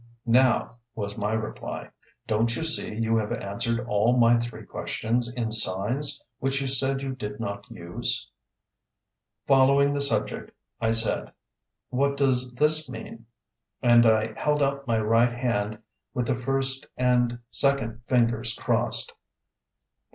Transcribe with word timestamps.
"Now," 0.25 0.77
was 0.95 1.15
my 1.15 1.33
reply, 1.33 1.91
"don't 2.25 2.55
you 2.55 2.63
see 2.63 2.91
you 2.91 3.17
have 3.17 3.31
answered 3.31 3.81
all 3.87 4.17
my 4.17 4.39
three 4.39 4.65
questions 4.65 5.31
in 5.31 5.51
signs 5.51 6.19
which 6.39 6.59
you 6.59 6.67
said 6.67 7.03
you 7.03 7.13
did 7.13 7.39
not 7.39 7.69
use?" 7.69 8.27
Following 9.45 9.93
the 9.93 10.01
subject, 10.01 10.53
I 10.79 10.89
said: 10.89 11.31
"What 11.89 12.17
does 12.17 12.49
this 12.53 12.89
mean?" 12.89 13.27
and 13.83 14.03
held 14.03 14.63
up 14.63 14.87
my 14.87 14.99
right 14.99 15.33
hand 15.33 15.77
with 16.15 16.25
the 16.25 16.33
first 16.33 16.87
and 16.97 17.37
second 17.51 18.01
fingers 18.07 18.55
crossed. 18.55 19.13